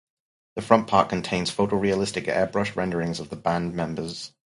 The 0.55 0.63
front 0.63 0.87
part 0.87 1.09
contains 1.09 1.53
photorealistic 1.53 2.25
airbrushed 2.25 2.75
renderings 2.75 3.19
of 3.19 3.29
the 3.29 3.35
band 3.35 3.75
members. 3.75 4.33